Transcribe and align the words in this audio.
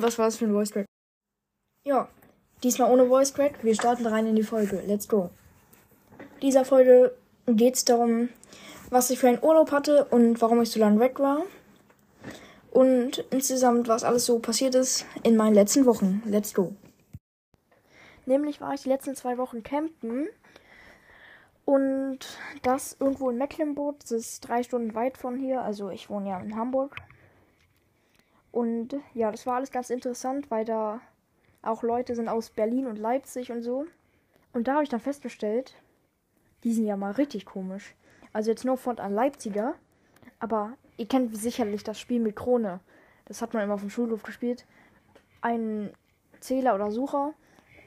Was 0.00 0.18
war 0.18 0.26
das 0.26 0.36
für 0.36 0.44
ein 0.44 0.52
Voice 0.52 0.70
Crack? 0.70 0.86
Ja, 1.82 2.08
diesmal 2.62 2.92
ohne 2.92 3.06
Voice 3.06 3.32
Crack. 3.32 3.64
Wir 3.64 3.74
starten 3.74 4.06
rein 4.06 4.26
in 4.26 4.36
die 4.36 4.42
Folge. 4.42 4.82
Let's 4.86 5.08
go. 5.08 5.30
Dieser 6.42 6.66
Folge 6.66 7.14
geht 7.46 7.74
es 7.74 7.84
darum, 7.86 8.28
was 8.90 9.08
ich 9.10 9.18
für 9.18 9.28
einen 9.28 9.42
Urlaub 9.42 9.72
hatte 9.72 10.04
und 10.04 10.40
warum 10.42 10.60
ich 10.60 10.70
so 10.70 10.78
lange 10.78 11.00
weg 11.00 11.18
war. 11.18 11.42
Und 12.70 13.24
insgesamt, 13.30 13.88
was 13.88 14.04
alles 14.04 14.26
so 14.26 14.38
passiert 14.40 14.74
ist 14.74 15.06
in 15.22 15.36
meinen 15.36 15.54
letzten 15.54 15.86
Wochen. 15.86 16.22
Let's 16.26 16.52
go. 16.52 16.74
Nämlich 18.26 18.60
war 18.60 18.74
ich 18.74 18.82
die 18.82 18.90
letzten 18.90 19.16
zwei 19.16 19.38
Wochen 19.38 19.62
campen. 19.62 20.28
Und 21.64 22.18
das 22.62 22.96
irgendwo 23.00 23.30
in 23.30 23.38
Mecklenburg. 23.38 24.00
Das 24.00 24.10
ist 24.10 24.40
drei 24.40 24.62
Stunden 24.62 24.94
weit 24.94 25.16
von 25.16 25.38
hier. 25.38 25.62
Also 25.62 25.88
ich 25.88 26.10
wohne 26.10 26.28
ja 26.28 26.40
in 26.40 26.56
Hamburg. 26.56 26.94
Und 28.50 28.96
ja, 29.14 29.30
das 29.30 29.46
war 29.46 29.56
alles 29.56 29.70
ganz 29.70 29.90
interessant, 29.90 30.50
weil 30.50 30.64
da 30.64 31.00
auch 31.62 31.82
Leute 31.82 32.14
sind 32.14 32.28
aus 32.28 32.50
Berlin 32.50 32.86
und 32.86 32.98
Leipzig 32.98 33.52
und 33.52 33.62
so. 33.62 33.86
Und 34.52 34.68
da 34.68 34.74
habe 34.74 34.84
ich 34.84 34.88
dann 34.88 35.00
festgestellt, 35.00 35.74
die 36.64 36.72
sind 36.72 36.86
ja 36.86 36.96
mal 36.96 37.12
richtig 37.12 37.44
komisch. 37.44 37.94
Also 38.32 38.50
jetzt 38.50 38.64
nur 38.64 38.76
von 38.76 38.98
an 38.98 39.12
Leipziger. 39.12 39.74
Aber 40.40 40.74
ihr 40.96 41.06
kennt 41.06 41.36
sicherlich 41.36 41.84
das 41.84 41.98
Spiel 41.98 42.20
mit 42.20 42.36
Krone. 42.36 42.80
Das 43.26 43.42
hat 43.42 43.52
man 43.54 43.62
immer 43.62 43.74
auf 43.74 43.80
dem 43.80 43.90
Schulhof 43.90 44.22
gespielt. 44.22 44.66
Ein 45.40 45.92
Zähler 46.40 46.74
oder 46.74 46.90
Sucher 46.90 47.34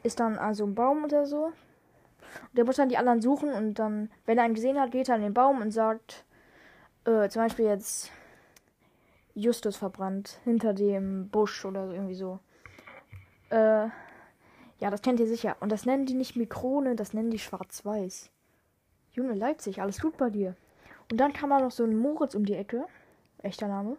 ist 0.03 0.19
dann 0.19 0.37
also 0.37 0.65
ein 0.65 0.75
Baum 0.75 1.03
oder 1.03 1.25
so. 1.25 1.45
Und 1.45 2.57
der 2.57 2.65
muss 2.65 2.75
dann 2.77 2.89
die 2.89 2.97
anderen 2.97 3.21
suchen 3.21 3.51
und 3.51 3.75
dann, 3.75 4.09
wenn 4.25 4.37
er 4.37 4.45
einen 4.45 4.53
gesehen 4.53 4.79
hat, 4.79 4.91
geht 4.91 5.09
er 5.09 5.15
an 5.15 5.21
den 5.21 5.33
Baum 5.33 5.61
und 5.61 5.71
sagt, 5.71 6.23
äh, 7.05 7.27
zum 7.29 7.41
Beispiel 7.41 7.65
jetzt 7.65 8.11
Justus 9.33 9.77
verbrannt 9.77 10.39
hinter 10.43 10.73
dem 10.73 11.29
Busch 11.29 11.65
oder 11.65 11.87
so, 11.87 11.93
irgendwie 11.93 12.15
so. 12.15 12.39
Äh, 13.49 13.87
ja, 14.79 14.89
das 14.89 15.01
kennt 15.01 15.19
ihr 15.19 15.27
sicher. 15.27 15.55
Und 15.59 15.71
das 15.71 15.85
nennen 15.85 16.05
die 16.05 16.13
nicht 16.13 16.35
Mikrone, 16.35 16.95
das 16.95 17.13
nennen 17.13 17.31
die 17.31 17.39
Schwarz-Weiß. 17.39 18.31
Junge 19.11 19.33
Leipzig, 19.33 19.81
alles 19.81 20.01
gut 20.01 20.17
bei 20.17 20.29
dir. 20.29 20.55
Und 21.11 21.17
dann 21.17 21.33
kam 21.33 21.51
auch 21.51 21.59
noch 21.59 21.71
so 21.71 21.83
ein 21.83 21.97
Moritz 21.97 22.35
um 22.35 22.45
die 22.45 22.55
Ecke. 22.55 22.85
Echter 23.43 23.67
Name. 23.67 23.97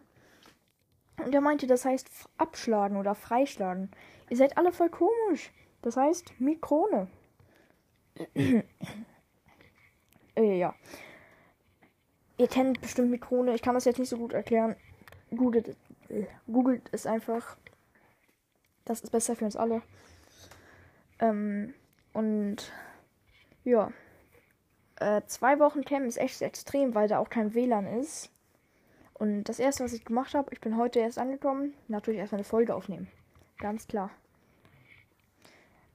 Und 1.24 1.34
er 1.34 1.40
meinte, 1.40 1.66
das 1.66 1.84
heißt 1.84 2.08
abschlagen 2.38 2.96
oder 2.96 3.14
freischlagen. 3.14 3.90
Ihr 4.30 4.36
seid 4.36 4.56
alle 4.56 4.72
voll 4.72 4.88
komisch. 4.88 5.52
Das 5.82 5.96
heißt 5.96 6.40
Mikrone. 6.40 7.08
äh, 8.34 8.64
ja. 10.36 10.74
Ihr 12.38 12.48
kennt 12.48 12.80
bestimmt 12.80 13.10
Mikrone. 13.10 13.54
Ich 13.54 13.62
kann 13.62 13.74
das 13.74 13.84
jetzt 13.84 13.98
nicht 13.98 14.08
so 14.08 14.16
gut 14.16 14.32
erklären. 14.32 14.76
Googelt, 15.36 15.76
googelt 16.46 16.88
es 16.92 17.06
einfach. 17.06 17.56
Das 18.84 19.00
ist 19.00 19.10
besser 19.10 19.36
für 19.36 19.44
uns 19.44 19.56
alle. 19.56 19.82
Ähm, 21.18 21.74
und 22.12 22.72
ja. 23.64 23.92
Äh, 24.96 25.22
zwei 25.26 25.58
Wochen 25.58 25.84
Camp 25.84 26.06
ist 26.06 26.18
echt 26.18 26.42
extrem, 26.42 26.94
weil 26.94 27.08
da 27.08 27.18
auch 27.18 27.30
kein 27.30 27.54
WLAN 27.54 27.86
ist. 27.86 28.30
Und 29.14 29.44
das 29.44 29.58
erste, 29.58 29.84
was 29.84 29.92
ich 29.92 30.04
gemacht 30.04 30.34
habe, 30.34 30.52
ich 30.52 30.60
bin 30.60 30.76
heute 30.76 30.98
erst 30.98 31.18
angekommen, 31.18 31.74
natürlich 31.88 32.20
erstmal 32.20 32.40
eine 32.40 32.44
Folge 32.44 32.74
aufnehmen. 32.74 33.08
Ganz 33.58 33.86
klar. 33.86 34.10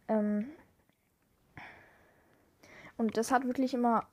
Ähm, 0.08 0.48
und 2.98 3.18
das 3.18 3.32
hat 3.32 3.46
wirklich 3.46 3.74
immer 3.74 4.08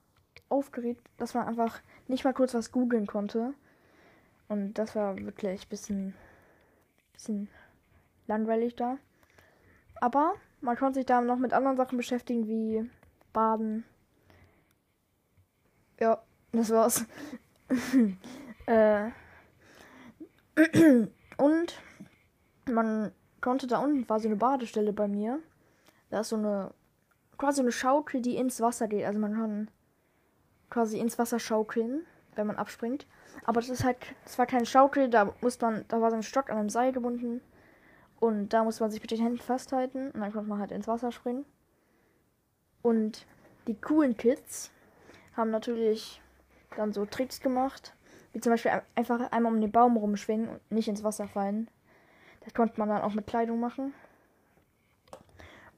aufgeregt, 0.48 1.08
dass 1.16 1.34
man 1.34 1.46
einfach 1.46 1.80
nicht 2.08 2.24
mal 2.24 2.34
kurz 2.34 2.54
was 2.54 2.72
googeln 2.72 3.06
konnte. 3.06 3.54
Und 4.48 4.74
das 4.74 4.94
war 4.94 5.16
wirklich 5.18 5.62
ein 5.64 5.68
bisschen, 5.68 6.14
bisschen 7.12 7.48
langweilig 8.26 8.76
da. 8.76 8.98
Aber 10.00 10.34
man 10.60 10.76
konnte 10.76 11.00
sich 11.00 11.06
da 11.06 11.20
noch 11.20 11.38
mit 11.38 11.52
anderen 11.52 11.76
Sachen 11.76 11.96
beschäftigen, 11.96 12.46
wie 12.46 12.90
Baden, 13.32 13.84
ja, 15.98 16.22
das 16.52 16.70
war's. 16.70 17.04
äh, 18.66 19.10
und 21.36 21.80
man 22.70 23.12
konnte 23.40 23.66
da 23.66 23.78
unten 23.78 24.08
war 24.08 24.20
so 24.20 24.28
eine 24.28 24.36
Badestelle 24.36 24.92
bei 24.92 25.08
mir. 25.08 25.40
Da 26.10 26.20
ist 26.20 26.30
so 26.30 26.36
eine 26.36 26.72
quasi 27.36 27.60
eine 27.60 27.72
Schaukel, 27.72 28.20
die 28.20 28.36
ins 28.36 28.60
Wasser 28.60 28.88
geht. 28.88 29.04
Also 29.04 29.18
man 29.18 29.34
kann 29.34 29.70
quasi 30.70 30.98
ins 30.98 31.18
Wasser 31.18 31.38
schaukeln, 31.38 32.06
wenn 32.34 32.46
man 32.46 32.56
abspringt. 32.56 33.06
Aber 33.44 33.60
das 33.60 33.70
ist 33.70 33.84
halt, 33.84 33.98
das 34.24 34.38
war 34.38 34.46
keine 34.46 34.66
Schaukel, 34.66 35.10
da 35.10 35.34
muss 35.40 35.60
man, 35.60 35.84
da 35.88 36.00
war 36.00 36.10
so 36.10 36.16
ein 36.16 36.22
Stock 36.22 36.50
an 36.50 36.58
einem 36.58 36.70
Seil 36.70 36.92
gebunden. 36.92 37.40
Und 38.20 38.50
da 38.50 38.64
muss 38.64 38.80
man 38.80 38.90
sich 38.90 39.02
mit 39.02 39.10
den 39.10 39.20
Händen 39.20 39.38
festhalten 39.38 40.10
und 40.10 40.20
dann 40.20 40.32
konnte 40.32 40.48
man 40.48 40.60
halt 40.60 40.72
ins 40.72 40.88
Wasser 40.88 41.12
springen. 41.12 41.44
Und 42.82 43.26
die 43.66 43.74
coolen 43.74 44.16
Kids, 44.16 44.70
haben 45.36 45.50
natürlich 45.50 46.20
dann 46.76 46.92
so 46.92 47.04
Tricks 47.06 47.40
gemacht. 47.40 47.94
Wie 48.32 48.40
zum 48.40 48.52
Beispiel 48.52 48.72
einfach 48.94 49.30
einmal 49.30 49.52
um 49.52 49.60
den 49.60 49.70
Baum 49.70 49.96
rumschwingen 49.96 50.48
und 50.48 50.70
nicht 50.70 50.88
ins 50.88 51.04
Wasser 51.04 51.28
fallen. 51.28 51.68
Das 52.44 52.54
konnte 52.54 52.78
man 52.78 52.88
dann 52.88 53.02
auch 53.02 53.14
mit 53.14 53.26
Kleidung 53.26 53.60
machen. 53.60 53.94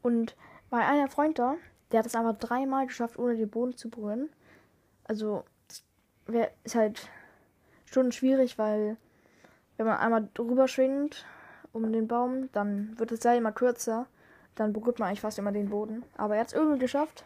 Und 0.03 0.37
bei 0.71 0.78
einer 0.78 1.09
Freund 1.09 1.38
da, 1.38 1.56
der 1.91 2.00
hat 2.00 2.06
es 2.06 2.15
einfach 2.15 2.38
dreimal 2.38 2.87
geschafft, 2.87 3.19
ohne 3.19 3.37
den 3.37 3.50
Boden 3.50 3.77
zu 3.77 3.91
berühren. 3.91 4.31
Also, 5.05 5.44
das 5.69 6.50
ist 6.65 6.75
halt 6.75 7.09
schon 7.87 8.13
schwierig, 8.13 8.59
weil 8.59 8.97
wenn 9.77 9.87
man 9.87 9.99
einmal 9.99 10.29
drüber 10.35 10.69
schwingt 10.69 11.25
um 11.73 11.93
den 11.93 12.09
Baum, 12.09 12.51
dann 12.53 12.99
wird 12.99 13.11
das 13.11 13.21
Seil 13.21 13.39
immer 13.39 13.53
kürzer. 13.53 14.07
Dann 14.55 14.73
berührt 14.73 14.99
man 14.99 15.09
eigentlich 15.09 15.21
fast 15.21 15.39
immer 15.39 15.53
den 15.53 15.69
Boden. 15.69 16.05
Aber 16.17 16.35
er 16.35 16.41
hat 16.41 16.49
es 16.49 16.55
irgendwie 16.55 16.79
geschafft. 16.79 17.25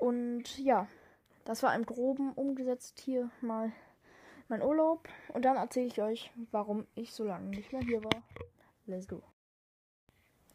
Und 0.00 0.58
ja, 0.58 0.88
das 1.44 1.62
war 1.62 1.74
im 1.74 1.84
Groben 1.84 2.32
umgesetzt 2.32 3.00
hier 3.00 3.30
mal 3.40 3.72
mein 4.48 4.62
Urlaub. 4.62 5.08
Und 5.28 5.44
dann 5.44 5.56
erzähle 5.56 5.86
ich 5.86 6.00
euch, 6.02 6.32
warum 6.50 6.86
ich 6.94 7.12
so 7.12 7.24
lange 7.24 7.48
nicht 7.48 7.72
mehr 7.72 7.82
hier 7.82 8.02
war. 8.02 8.22
Let's 8.86 9.08
go. 9.08 9.22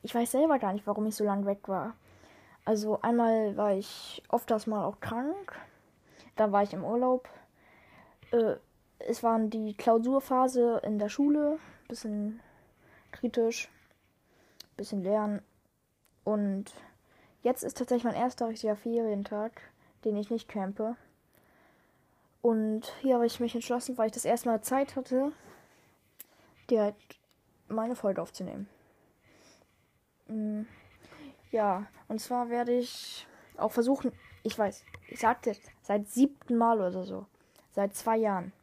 Ich 0.01 0.13
weiß 0.13 0.31
selber 0.31 0.59
gar 0.59 0.73
nicht, 0.73 0.87
warum 0.87 1.05
ich 1.05 1.15
so 1.15 1.23
lange 1.23 1.45
weg 1.45 1.67
war. 1.67 1.95
Also 2.65 3.01
einmal 3.01 3.55
war 3.55 3.73
ich 3.73 4.23
oft 4.29 4.49
das 4.51 4.67
mal 4.67 4.83
auch 4.83 4.99
krank. 4.99 5.55
Dann 6.35 6.51
war 6.51 6.63
ich 6.63 6.73
im 6.73 6.83
Urlaub. 6.83 7.29
Äh, 8.31 8.55
es 8.99 9.23
war 9.23 9.39
die 9.39 9.73
Klausurphase 9.75 10.81
in 10.83 10.99
der 10.99 11.09
Schule. 11.09 11.59
Bisschen 11.87 12.39
kritisch. 13.11 13.69
Bisschen 14.75 15.03
lernen. 15.03 15.41
Und 16.23 16.73
Jetzt 17.47 17.63
ist 17.63 17.77
tatsächlich 17.77 18.03
mein 18.03 18.21
erster 18.21 18.49
richtiger 18.49 18.75
Ferientag, 18.75 19.61
den 20.03 20.17
ich 20.17 20.29
nicht 20.29 20.49
campe. 20.49 20.97
Und 22.41 22.93
hier 23.01 23.15
habe 23.15 23.25
ich 23.25 23.39
mich 23.39 23.55
entschlossen, 23.55 23.97
weil 23.97 24.07
ich 24.07 24.11
das 24.11 24.25
erste 24.25 24.49
Mal 24.49 24.61
Zeit 24.61 24.97
hatte, 24.97 25.31
direkt 26.69 27.17
meine 27.69 27.95
Folge 27.95 28.21
aufzunehmen. 28.21 28.67
Mm, 30.27 30.63
ja, 31.51 31.87
und 32.09 32.19
zwar 32.19 32.49
werde 32.49 32.73
ich 32.73 33.25
auch 33.55 33.71
versuchen, 33.71 34.11
ich 34.43 34.59
weiß, 34.59 34.83
ich 35.07 35.19
sagte 35.21 35.51
jetzt 35.51 35.69
seit 35.81 36.09
siebten 36.09 36.57
Mal 36.57 36.81
oder 36.81 37.05
so, 37.05 37.27
seit 37.77 37.93
zwei 37.93 38.17
Jahren, 38.17 38.53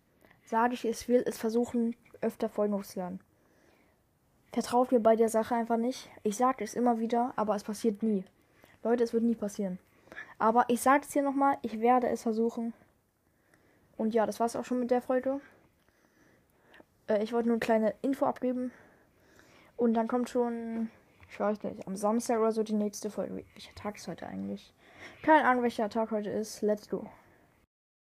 sage 0.45 0.75
ich, 0.75 0.85
es 0.85 1.07
will 1.07 1.23
es 1.25 1.39
versuchen, 1.39 1.95
öfter 2.21 2.49
Folgen 2.49 2.75
hochzuladen. 2.75 3.21
Vertraut 4.53 4.91
mir 4.91 4.99
bei 4.99 5.15
der 5.15 5.29
Sache 5.29 5.55
einfach 5.55 5.77
nicht. 5.77 6.11
Ich 6.25 6.37
sage 6.37 6.65
es 6.65 6.75
immer 6.75 6.99
wieder, 6.99 7.33
aber 7.37 7.55
es 7.55 7.63
passiert 7.63 8.03
nie. 8.03 8.25
Leute, 8.83 9.05
es 9.05 9.13
wird 9.13 9.23
nie 9.23 9.37
passieren. 9.37 9.79
Aber 10.41 10.65
ich 10.67 10.81
sage 10.81 11.05
es 11.07 11.13
hier 11.13 11.23
nochmal, 11.23 11.59
ich 11.63 11.79
werde 11.81 12.09
es 12.09 12.23
versuchen. 12.23 12.73
Und 13.97 14.15
ja, 14.15 14.27
das 14.27 14.41
war's 14.41 14.57
auch 14.57 14.65
schon 14.65 14.81
mit 14.81 14.91
der 14.91 15.01
Folge. 15.01 15.41
Äh, 17.09 17.22
ich 17.22 17.33
wollte 17.33 17.47
nur 17.47 17.55
eine 17.55 17.60
kleine 17.60 17.95
Info 18.03 18.27
abgeben. 18.27 18.72
Und 19.77 19.95
dann 19.95 20.09
kommt 20.09 20.28
schon, 20.28 20.91
ich 21.31 21.39
weiß 21.39 21.63
nicht, 21.63 21.87
am 21.87 21.95
Samstag 21.95 22.41
oder 22.41 22.51
so 22.51 22.65
die 22.65 22.75
nächste 22.75 23.10
Folge. 23.10 23.45
Welcher 23.55 23.75
Tag 23.77 23.95
ist 23.95 24.09
heute 24.09 24.27
eigentlich? 24.27 24.75
Keine 25.22 25.45
Ahnung, 25.45 25.63
welcher 25.63 25.89
Tag 25.89 26.10
heute 26.10 26.31
ist. 26.31 26.63
Let's 26.63 26.89
go. 26.89 27.09